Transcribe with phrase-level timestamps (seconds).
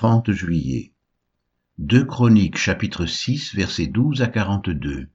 [0.00, 0.94] 30 juillet.
[1.76, 5.10] 2 Chroniques chapitre 6 versets 12 à 42.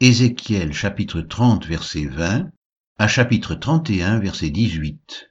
[0.00, 2.50] Ézéchiel chapitre 30 verset 20
[2.98, 5.30] à chapitre 31 verset 18.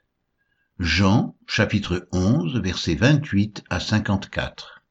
[0.80, 4.84] Jean chapitre 11 verset 28 à 54.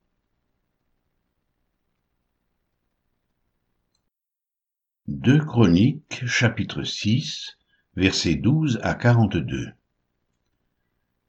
[5.08, 7.58] Deux Chroniques chapitre 6
[7.96, 9.72] versets 12 à 42.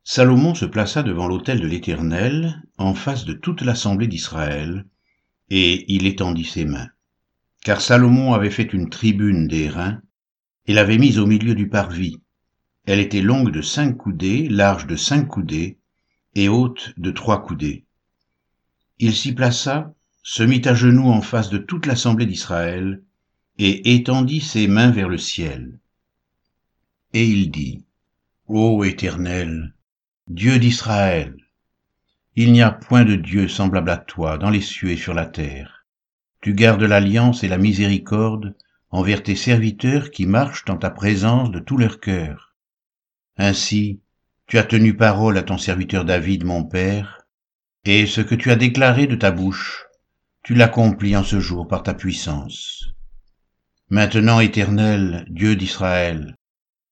[0.08, 4.86] Salomon se plaça devant l'autel de l'Éternel, en face de toute l'assemblée d'Israël,
[5.50, 6.90] et il étendit ses mains.
[7.64, 10.00] Car Salomon avait fait une tribune d'airain,
[10.68, 12.22] et l'avait mise au milieu du parvis.
[12.86, 15.80] Elle était longue de cinq coudées, large de cinq coudées,
[16.36, 17.84] et haute de trois coudées.
[19.00, 23.02] Il s'y plaça, se mit à genoux en face de toute l'assemblée d'Israël,
[23.58, 25.80] et étendit ses mains vers le ciel.
[27.14, 27.84] Et il dit,
[28.48, 29.75] Ô Éternel,
[30.28, 31.36] Dieu d'Israël,
[32.36, 35.28] il n'y a point de Dieu semblable à toi dans les cieux et sur la
[35.28, 35.86] terre.
[36.42, 38.56] Tu gardes l'alliance et la miséricorde
[38.90, 42.56] envers tes serviteurs qui marchent dans ta présence de tout leur cœur.
[43.38, 44.02] Ainsi,
[44.48, 47.22] tu as tenu parole à ton serviteur David, mon père,
[47.84, 49.86] et ce que tu as déclaré de ta bouche,
[50.42, 52.88] tu l'accomplis en ce jour par ta puissance.
[53.92, 56.36] Maintenant, Éternel, Dieu d'Israël,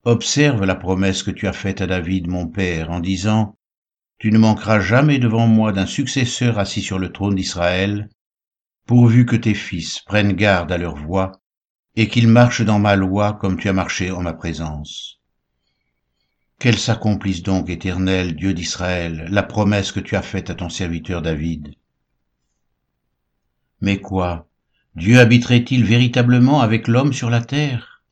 [0.06, 3.58] Observe la promesse que tu as faite à David, mon père, en disant,
[4.20, 8.10] Tu ne manqueras jamais devant moi d'un successeur assis sur le trône d'Israël,
[8.86, 11.32] pourvu que tes fils prennent garde à leur voix,
[11.95, 15.22] et qu'ils marchent dans ma loi comme tu as marché en ma présence.
[16.60, 21.22] Qu'elle s'accomplisse donc, éternel Dieu d'Israël, la promesse que tu as faite à ton serviteur
[21.22, 21.76] David.
[23.80, 24.50] Mais quoi?
[24.95, 28.04] Dieu habiterait-il véritablement avec l'homme sur la terre?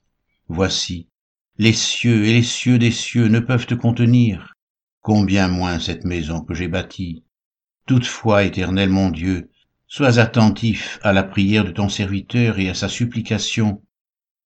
[0.48, 1.11] Voici,
[1.58, 4.54] les cieux et les cieux des cieux ne peuvent te contenir,
[5.02, 7.24] combien moins cette maison que j'ai bâtie.
[7.86, 9.50] Toutefois, éternel mon Dieu,
[9.88, 13.82] sois attentif à la prière de ton serviteur et à sa supplication.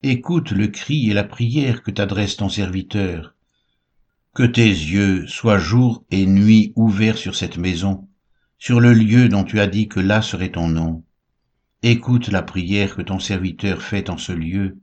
[0.02, 3.35] Écoute le cri et la prière que t'adresse ton serviteur.
[4.34, 8.09] Que tes yeux soient jour et nuit ouverts sur cette maison,
[8.57, 11.03] sur le lieu dont tu as dit que là serait ton nom.
[11.84, 14.80] Écoute la prière que ton serviteur fait en ce lieu,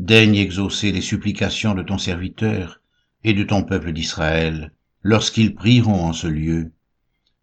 [0.00, 2.80] daigne exaucer les supplications de ton serviteur
[3.22, 4.72] et de ton peuple d'Israël,
[5.02, 6.72] lorsqu'ils prieront en ce lieu.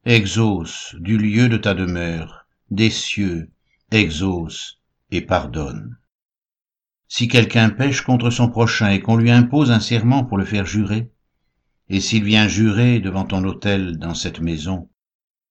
[0.06, 3.52] Exauce du lieu de ta demeure, des cieux,
[3.92, 4.82] exauce
[5.12, 5.98] et pardonne.
[7.08, 10.66] Si quelqu'un pêche contre son prochain et qu'on lui impose un serment pour le faire
[10.66, 11.12] jurer,
[11.90, 14.90] et s'il vient jurer devant ton autel dans cette maison,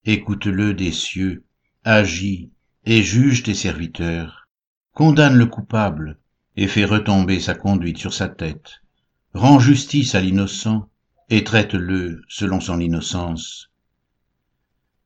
[0.04, 1.44] écoute-le des cieux,
[1.84, 2.50] agis
[2.84, 4.48] et juge tes serviteurs,
[4.92, 6.18] condamne le coupable
[6.56, 8.82] et fait retomber sa conduite sur sa tête.
[9.34, 10.88] Rends justice à l'innocent
[11.28, 13.70] et traite-le selon son innocence.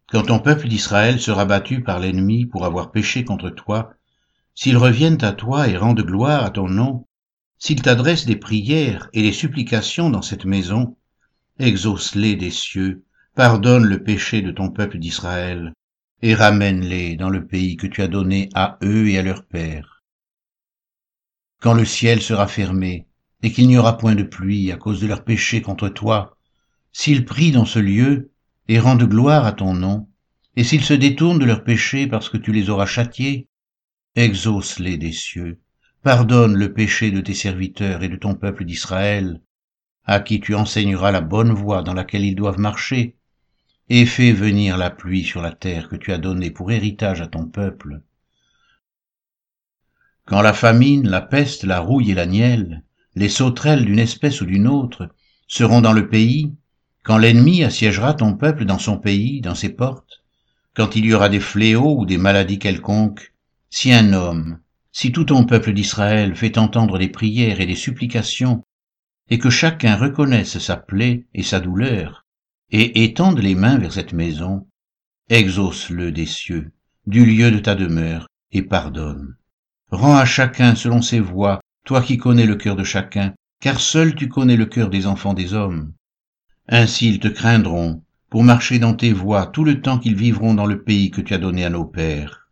[0.08, 3.94] Quand ton peuple d'Israël sera battu par l'ennemi pour avoir péché contre toi,
[4.54, 7.06] s'ils reviennent à toi et rendent gloire à ton nom,
[7.58, 10.96] s'ils t'adressent des prières et des supplications dans cette maison,
[11.58, 15.72] exauce-les des cieux, pardonne le péché de ton peuple d'Israël,
[16.22, 19.99] et ramène-les dans le pays que tu as donné à eux et à leurs pères
[21.60, 23.06] quand le ciel sera fermé,
[23.42, 26.36] et qu'il n'y aura point de pluie à cause de leur péché contre toi,
[26.92, 28.30] s'ils prient dans ce lieu,
[28.68, 30.08] et rendent gloire à ton nom,
[30.56, 33.48] et s'ils se détournent de leurs péchés parce que tu les auras châtiés,
[34.16, 35.60] exauce-les des cieux,
[36.02, 39.40] pardonne le péché de tes serviteurs et de ton peuple d'Israël,
[40.04, 43.16] à qui tu enseigneras la bonne voie dans laquelle ils doivent marcher,
[43.88, 47.26] et fais venir la pluie sur la terre que tu as donnée pour héritage à
[47.26, 48.00] ton peuple,
[50.30, 52.84] quand la famine, la peste, la rouille et la nielle,
[53.16, 55.08] les sauterelles d'une espèce ou d'une autre,
[55.48, 56.54] seront dans le pays,
[57.02, 60.22] quand l'ennemi assiégera ton peuple dans son pays, dans ses portes,
[60.72, 63.34] quand il y aura des fléaux ou des maladies quelconques,
[63.70, 64.60] si un homme,
[64.92, 68.62] si tout ton peuple d'Israël fait entendre des prières et des supplications,
[69.30, 72.24] et que chacun reconnaisse sa plaie et sa douleur,
[72.70, 74.68] et étende les mains vers cette maison,
[75.28, 76.70] exauce-le des cieux,
[77.08, 79.34] du lieu de ta demeure, et pardonne.
[79.90, 84.14] Rends à chacun selon ses voies, toi qui connais le cœur de chacun, car seul
[84.14, 85.92] tu connais le cœur des enfants des hommes.
[86.68, 90.66] Ainsi ils te craindront, pour marcher dans tes voies tout le temps qu'ils vivront dans
[90.66, 92.48] le pays que tu as donné à nos pères.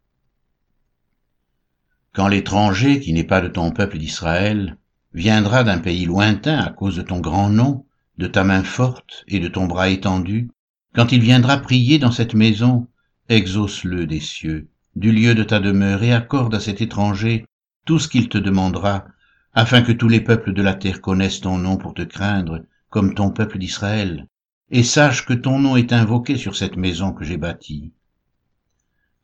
[2.12, 4.76] Quand l'étranger, qui n'est pas de ton peuple d'Israël,
[5.14, 7.86] viendra d'un pays lointain à cause de ton grand nom,
[8.18, 10.50] de ta main forte et de ton bras étendu,
[10.92, 12.88] quand il viendra prier dans cette maison,
[13.28, 17.44] exauce-le des cieux, du lieu de ta demeure et accorde à cet étranger
[17.86, 19.06] tout ce qu'il te demandera,
[19.54, 23.14] afin que tous les peuples de la terre connaissent ton nom pour te craindre, comme
[23.14, 24.26] ton peuple d'Israël,
[24.72, 27.92] et sache que ton nom est invoqué sur cette maison que j'ai bâtie.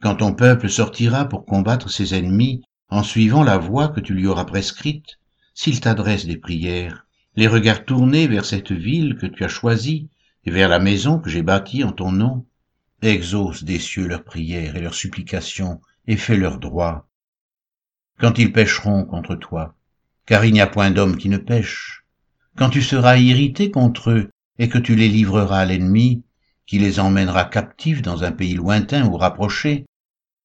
[0.01, 4.29] Quand ton peuple sortira pour combattre ses ennemis en suivant la voie que tu lui
[4.29, 5.19] auras prescrite,
[5.55, 7.05] s'il t'adresse des prières,
[7.35, 10.09] les regards tournés vers cette ville que tu as choisie
[10.45, 12.47] et vers la maison que j'ai bâtie en ton nom,
[13.11, 17.09] exauce des cieux leurs prières et leurs supplications et fais leur droit.
[18.19, 19.77] Quand ils pécheront contre toi,
[20.27, 22.05] car il n'y a point d'homme qui ne pêche,
[22.57, 26.25] quand tu seras irrité contre eux et que tu les livreras à l'ennemi,
[26.67, 29.85] qui les emmènera captifs dans un pays lointain ou rapproché,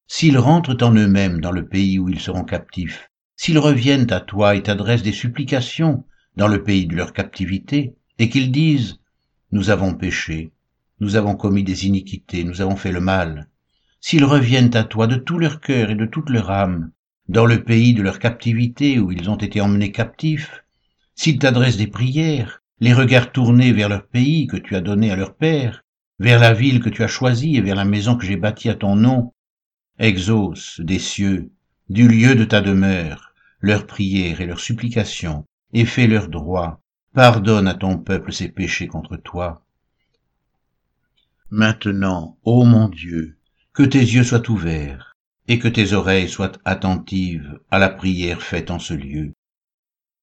[0.07, 4.55] s'ils rentrent en eux-mêmes dans le pays où ils seront captifs, s'ils reviennent à toi
[4.55, 6.03] et t'adressent des supplications
[6.35, 9.00] dans le pays de leur captivité, et qu'ils disent,
[9.51, 10.51] Nous avons péché,
[11.00, 13.48] nous avons commis des iniquités, nous avons fait le mal,
[14.01, 16.92] s'ils reviennent à toi de tout leur cœur et de toute leur âme,
[17.28, 20.63] dans le pays de leur captivité où ils ont été emmenés captifs,
[21.16, 25.16] s'ils t'adressent des prières, les regards tournés vers leur pays que tu as donné à
[25.16, 25.84] leur père,
[26.19, 28.75] vers la ville que tu as choisie et vers la maison que j'ai bâtie à
[28.75, 29.34] ton nom,
[30.00, 31.51] exauce des cieux,
[31.90, 36.81] du lieu de ta demeure, leurs prières et leurs supplications, et fais leurs droits,
[37.13, 39.66] pardonne à ton peuple ses péchés contre toi.
[41.51, 43.36] Maintenant, ô mon Dieu,
[43.74, 45.16] que tes yeux soient ouverts,
[45.48, 49.34] et que tes oreilles soient attentives à la prière faite en ce lieu.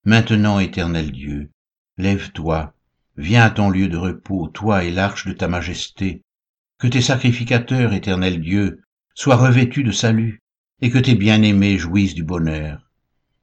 [0.05, 1.51] Maintenant, éternel Dieu,
[1.99, 2.75] lève-toi,
[3.17, 6.23] viens à ton lieu de repos, toi et l'arche de ta majesté,
[6.79, 8.83] que tes sacrificateurs, éternel Dieu,
[9.17, 10.39] sois revêtu de salut,
[10.81, 12.89] et que tes bien-aimés jouissent du bonheur.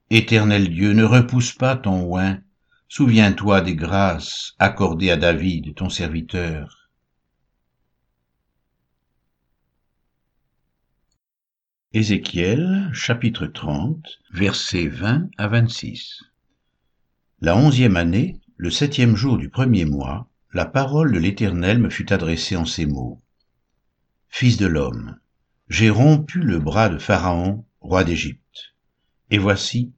[0.09, 2.39] Éternel Dieu, ne repousse pas ton oin,
[2.87, 6.82] souviens-toi des grâces accordées à David, ton serviteur.
[11.95, 16.23] Ézéchiel, chapitre 30, versets 20 à 26.
[17.39, 22.11] La onzième année, le septième jour du premier mois, la parole de l'Éternel me fut
[22.11, 23.21] adressée en ces mots.
[24.27, 25.19] Fils de l'homme,
[25.69, 28.73] j'ai rompu le bras de Pharaon, roi d'Égypte.
[29.29, 29.93] Et voici,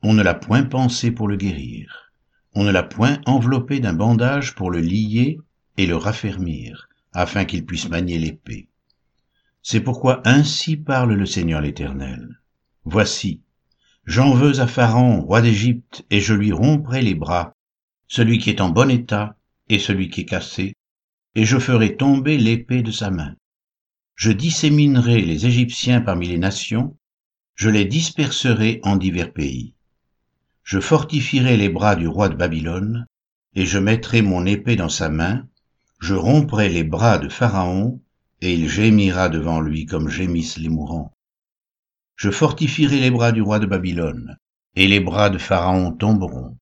[0.00, 2.12] on ne l'a point pensé pour le guérir.
[2.54, 5.40] On ne l'a point enveloppé d'un bandage pour le lier
[5.76, 8.68] et le raffermir, afin qu'il puisse manier l'épée.
[9.62, 12.40] C'est pourquoi ainsi parle le Seigneur l'Éternel.
[12.84, 13.42] Voici,
[14.04, 17.52] j'en veux à Pharaon, roi d'Égypte, et je lui romprai les bras,
[18.08, 19.36] celui qui est en bon état
[19.68, 20.74] et celui qui est cassé,
[21.34, 23.34] et je ferai tomber l'épée de sa main
[24.14, 26.96] je disséminerai les Égyptiens parmi les nations,
[27.56, 29.74] je les disperserai en divers pays.
[30.62, 33.06] Je fortifierai les bras du roi de Babylone,
[33.56, 35.48] et je mettrai mon épée dans sa main,
[36.00, 38.00] je romprai les bras de Pharaon,
[38.42, 41.14] et il gémira devant lui comme gémissent les mourants.
[42.16, 44.36] Je fortifierai les bras du roi de Babylone,
[44.74, 46.58] et les bras de Pharaon tomberont.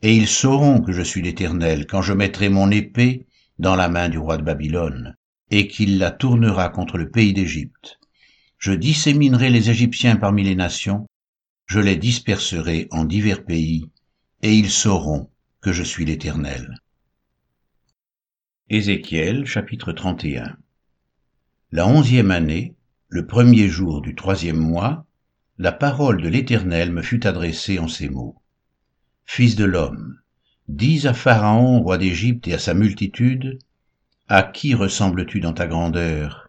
[0.00, 3.26] Et ils sauront que je suis l'Éternel quand je mettrai mon épée
[3.58, 5.16] dans la main du roi de Babylone,
[5.50, 7.98] et qu'il la tournera contre le pays d'Égypte.
[8.58, 11.04] Je disséminerai les Égyptiens parmi les nations,
[11.66, 13.90] je les disperserai en divers pays,
[14.42, 15.28] et ils sauront
[15.60, 16.76] que je suis l'Éternel.
[18.70, 20.56] Ézéchiel chapitre 31
[21.70, 22.74] La onzième année,
[23.10, 25.04] le premier jour du troisième mois,
[25.58, 28.40] la parole de l'Éternel me fut adressée en ces mots.
[29.26, 30.18] Fils de l'homme,
[30.68, 33.58] dis à Pharaon, roi d'Égypte, et à sa multitude,
[34.28, 36.48] à qui ressembles-tu dans ta grandeur?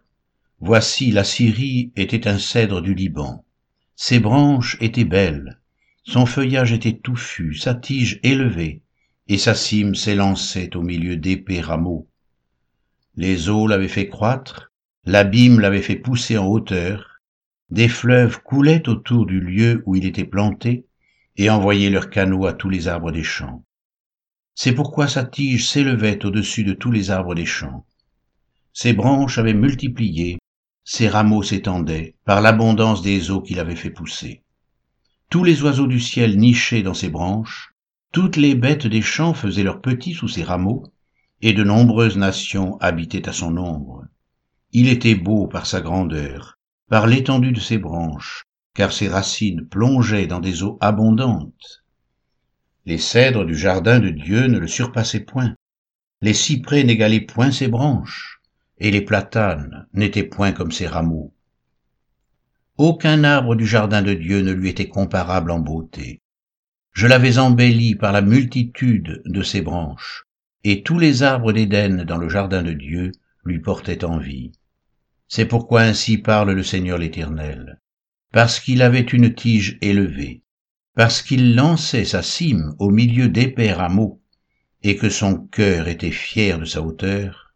[0.58, 3.44] Voici la Syrie était un cèdre du Liban.
[3.96, 5.60] Ses branches étaient belles,
[6.02, 8.80] son feuillage était touffu, sa tige élevée,
[9.28, 12.08] et sa cime s'élançait au milieu d'épais rameaux.
[13.16, 14.69] Les eaux l'avaient fait croître,
[15.04, 17.20] l'abîme l'avait fait pousser en hauteur,
[17.70, 20.86] des fleuves coulaient autour du lieu où il était planté,
[21.36, 23.64] et envoyaient leurs canaux à tous les arbres des champs.
[24.54, 27.86] C'est pourquoi sa tige s'élevait au-dessus de tous les arbres des champs.
[28.74, 30.38] Ses branches avaient multiplié,
[30.84, 34.42] ses rameaux s'étendaient par l'abondance des eaux qu'il avait fait pousser.
[35.30, 37.72] Tous les oiseaux du ciel nichaient dans ses branches,
[38.12, 40.82] toutes les bêtes des champs faisaient leurs petits sous ses rameaux,
[41.40, 44.04] et de nombreuses nations habitaient à son ombre.
[44.72, 46.58] Il était beau par sa grandeur,
[46.88, 51.82] par l'étendue de ses branches, car ses racines plongeaient dans des eaux abondantes.
[52.86, 55.54] Les cèdres du jardin de Dieu ne le surpassaient point.
[56.22, 58.40] Les cyprès n'égalaient point ses branches,
[58.78, 61.34] et les platanes n'étaient point comme ses rameaux.
[62.78, 66.20] Aucun arbre du jardin de Dieu ne lui était comparable en beauté.
[66.92, 70.26] Je l'avais embelli par la multitude de ses branches,
[70.62, 73.10] et tous les arbres d'Éden dans le jardin de Dieu
[73.44, 74.52] lui portaient envie.
[75.32, 77.78] C'est pourquoi ainsi parle le Seigneur l'Éternel,
[78.32, 80.42] parce qu'il avait une tige élevée,
[80.96, 84.20] parce qu'il lançait sa cime au milieu d'épais rameaux,
[84.82, 87.54] et que son cœur était fier de sa hauteur,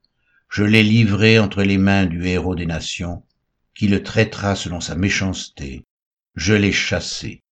[0.48, 3.24] je l'ai livré entre les mains du héros des nations,
[3.74, 5.84] qui le traitera selon sa méchanceté.
[6.36, 7.42] Je l'ai chassé.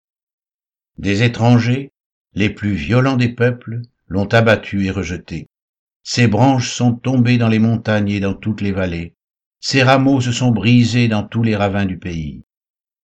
[0.98, 1.90] Des étrangers,
[2.34, 5.48] les plus violents des peuples, l'ont abattu et rejeté.
[6.04, 9.16] Ses branches sont tombées dans les montagnes et dans toutes les vallées.
[9.64, 12.42] Ses rameaux se sont brisés dans tous les ravins du pays.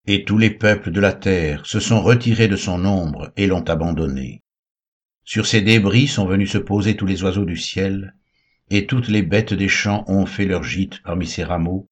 [0.08, 3.62] Et tous les peuples de la terre se sont retirés de son ombre et l'ont
[3.62, 4.42] abandonné.
[5.22, 8.16] Sur ses débris sont venus se poser tous les oiseaux du ciel,
[8.70, 11.86] et toutes les bêtes des champs ont fait leur gîte parmi ses rameaux,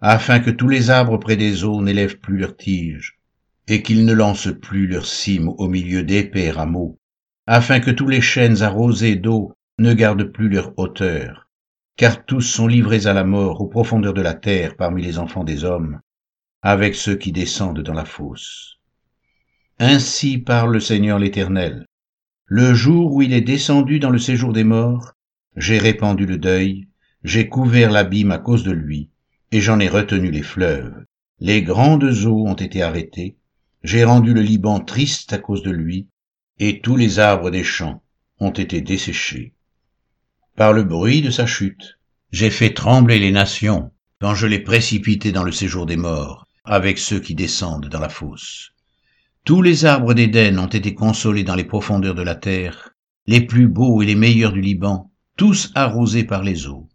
[0.00, 3.18] afin que tous les arbres près des eaux n'élèvent plus leurs tiges,
[3.66, 7.00] et qu'ils ne lancent plus leurs cimes au milieu d'épais rameaux,
[7.48, 11.47] afin que tous les chênes arrosés d'eau ne gardent plus leur hauteur,
[11.98, 15.42] car tous sont livrés à la mort aux profondeurs de la terre parmi les enfants
[15.42, 16.00] des hommes,
[16.62, 18.78] avec ceux qui descendent dans la fosse.
[19.80, 21.86] Ainsi parle le Seigneur l'Éternel.
[22.46, 25.14] Le jour où il est descendu dans le séjour des morts,
[25.56, 26.86] j'ai répandu le deuil,
[27.24, 29.10] j'ai couvert l'abîme à cause de lui,
[29.50, 31.04] et j'en ai retenu les fleuves.
[31.40, 33.38] Les grandes eaux ont été arrêtées,
[33.82, 36.06] j'ai rendu le Liban triste à cause de lui,
[36.60, 38.04] et tous les arbres des champs
[38.38, 39.52] ont été desséchés
[40.58, 41.98] par le bruit de sa chute.
[42.32, 46.98] J'ai fait trembler les nations quand je l'ai précipité dans le séjour des morts, avec
[46.98, 48.72] ceux qui descendent dans la fosse.
[49.44, 52.90] Tous les arbres d'Éden ont été consolés dans les profondeurs de la terre,
[53.28, 56.88] les plus beaux et les meilleurs du Liban, tous arrosés par les eaux.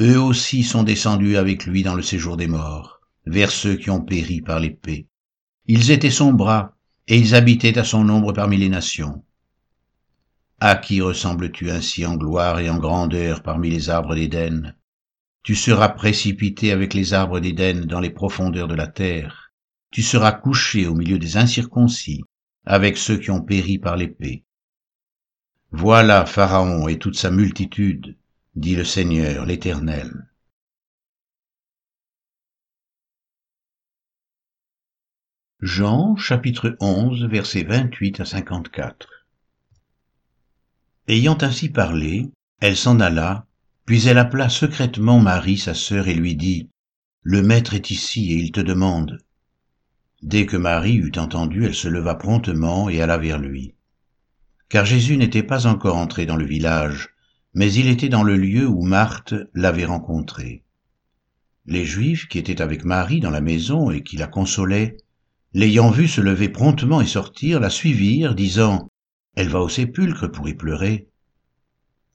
[0.00, 4.00] Eux aussi sont descendus avec lui dans le séjour des morts, vers ceux qui ont
[4.00, 5.06] péri par l'épée.
[5.66, 6.74] Ils étaient son bras,
[7.08, 9.22] et ils habitaient à son ombre parmi les nations.
[10.66, 14.74] À qui ressembles-tu ainsi en gloire et en grandeur parmi les arbres d'Éden?
[15.42, 19.52] Tu seras précipité avec les arbres d'Éden dans les profondeurs de la terre.
[19.90, 22.22] Tu seras couché au milieu des incirconcis,
[22.64, 24.46] avec ceux qui ont péri par l'épée.
[25.70, 28.16] Voilà Pharaon et toute sa multitude,
[28.56, 30.30] dit le Seigneur l'Éternel.
[35.60, 39.13] Jean chapitre 11 versets 28 à 54
[41.06, 42.30] Ayant ainsi parlé,
[42.60, 43.46] elle s'en alla,
[43.84, 46.70] puis elle appela secrètement Marie, sa sœur, et lui dit,
[47.22, 49.18] Le Maître est ici, et il te demande.
[50.22, 53.74] Dès que Marie eut entendu, elle se leva promptement et alla vers lui.
[54.70, 57.10] Car Jésus n'était pas encore entré dans le village,
[57.52, 60.62] mais il était dans le lieu où Marthe l'avait rencontré.
[61.66, 64.96] Les Juifs qui étaient avec Marie dans la maison et qui la consolaient,
[65.52, 68.88] l'ayant vue se lever promptement et sortir, la suivirent, disant,
[69.34, 71.08] elle va au sépulcre pour y pleurer.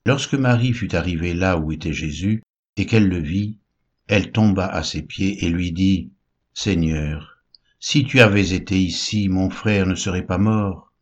[0.05, 2.43] Lorsque Marie fut arrivée là où était Jésus,
[2.77, 3.57] et qu'elle le vit,
[4.07, 6.11] elle tomba à ses pieds et lui dit,
[6.53, 7.43] Seigneur,
[7.79, 10.93] si tu avais été ici, mon frère ne serait pas mort.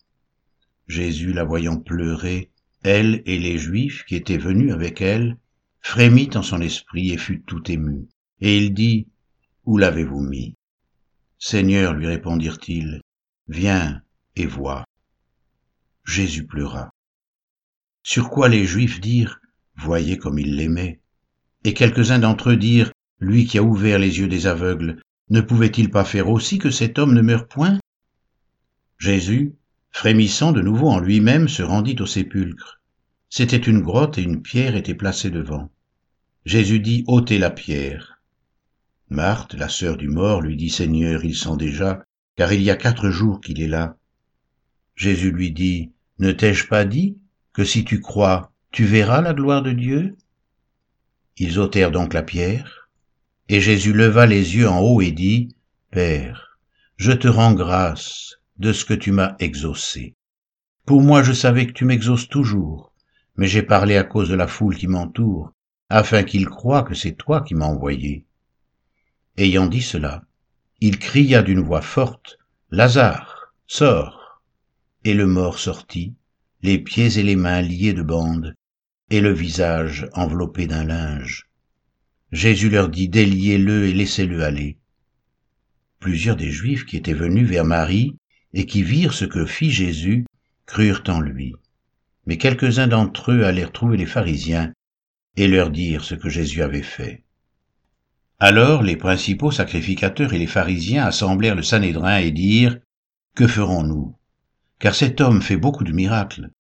[0.88, 2.52] Jésus, la voyant pleurer,
[2.84, 5.38] elle et les Juifs qui étaient venus avec elle,
[5.82, 8.08] frémit en son esprit et fut tout ému.
[8.42, 9.08] Et il dit,
[9.66, 10.56] Où l'avez-vous mis?
[11.40, 13.02] Seigneur, lui répondirent-ils,
[13.48, 14.02] viens
[14.36, 14.86] et vois.
[16.08, 16.90] Jésus pleura.
[18.02, 19.42] Sur quoi les Juifs dirent,
[19.76, 21.02] Voyez comme il l'aimait.
[21.66, 25.92] Et quelques-uns d'entre eux dirent, Lui qui a ouvert les yeux des aveugles, ne pouvait-il
[25.92, 27.78] pas faire aussi que cet homme ne meure point?
[28.98, 29.56] Jésus,
[29.92, 32.80] frémissant de nouveau en lui-même, se rendit au sépulcre.
[33.30, 35.70] C'était une grotte et une pierre était placée devant.
[36.46, 38.22] Jésus dit, ôtez la pierre.
[39.10, 42.02] Marthe, la sœur du mort, lui dit, Seigneur, il sent déjà,
[42.38, 43.98] car il y a quatre jours qu'il est là.
[44.96, 47.18] Jésus lui dit, ne t'ai-je pas dit
[47.54, 50.16] que si tu crois, tu verras la gloire de Dieu?
[51.38, 52.90] Ils ôtèrent donc la pierre,
[53.50, 55.56] et Jésus leva les yeux en haut et dit,
[55.92, 56.58] Père,
[56.98, 60.16] je te rends grâce de ce que tu m'as exaucé.
[60.86, 62.94] Pour moi je savais que tu m'exauces toujours,
[63.36, 65.52] mais j'ai parlé à cause de la foule qui m'entoure,
[65.90, 68.26] afin qu'ils croient que c'est toi qui m'as envoyé.
[69.38, 70.24] Ayant dit cela,
[70.80, 72.38] il cria d'une voix forte,
[72.72, 74.17] Lazare, sors
[75.08, 76.16] et le mort sortit,
[76.64, 78.54] les pieds et les mains liés de bandes,
[79.10, 81.48] et le visage enveloppé d'un linge.
[82.34, 84.80] Jésus leur dit, déliez-le et laissez-le aller.
[86.00, 88.18] Plusieurs des Juifs qui étaient venus vers Marie
[88.54, 90.26] et qui virent ce que fit Jésus
[90.66, 91.56] crurent en lui.
[92.26, 94.74] Mais quelques-uns d'entre eux allèrent trouver les pharisiens
[95.38, 97.24] et leur dirent ce que Jésus avait fait.
[98.40, 102.78] Alors les principaux sacrificateurs et les pharisiens assemblèrent le Sanhédrin et dirent,
[103.36, 104.18] Que ferons-nous?
[104.80, 106.52] Car cet homme fait beaucoup de miracles.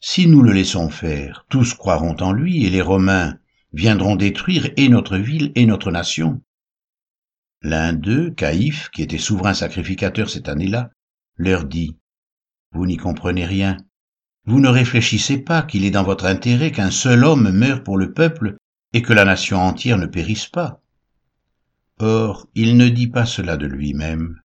[0.00, 3.38] Si nous le laissons faire, tous croiront en lui, et les Romains
[3.72, 6.42] viendront détruire et notre ville et notre nation.
[7.62, 10.90] L'un d'eux, Caïphe, qui était souverain sacrificateur cette année-là,
[11.36, 11.96] leur dit,
[12.72, 13.78] Vous n'y comprenez rien,
[14.46, 18.12] vous ne réfléchissez pas qu'il est dans votre intérêt qu'un seul homme meure pour le
[18.12, 18.56] peuple
[18.92, 20.82] et que la nation entière ne périsse pas.
[21.98, 24.40] Or, il ne dit pas cela de lui-même,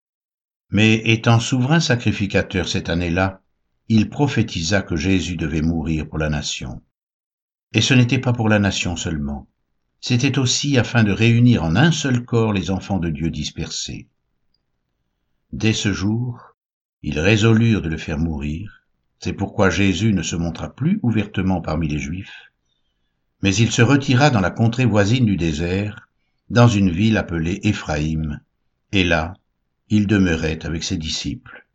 [0.71, 3.41] mais étant souverain sacrificateur cette année-là,
[3.87, 6.81] il prophétisa que Jésus devait mourir pour la nation.
[7.73, 9.47] Et ce n'était pas pour la nation seulement,
[10.01, 14.07] c'était aussi afin de réunir en un seul corps les enfants de Dieu dispersés.
[15.51, 16.55] Dès ce jour,
[17.01, 18.83] ils résolurent de le faire mourir,
[19.19, 22.51] c'est pourquoi Jésus ne se montra plus ouvertement parmi les Juifs,
[23.41, 26.07] mais il se retira dans la contrée voisine du désert,
[26.49, 28.39] dans une ville appelée Éphraïm,
[28.91, 29.33] et là,
[29.89, 31.68] il demeurait avec ses disciples.